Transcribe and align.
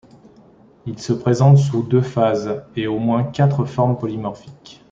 Il 0.87 0.97
se 0.97 1.13
présente 1.13 1.59
sous 1.59 1.83
deux 1.83 2.01
phases 2.01 2.63
et 2.75 2.87
au 2.87 2.97
moins 2.97 3.23
quatre 3.23 3.65
formes 3.65 3.99
polymorphiques. 3.99 4.79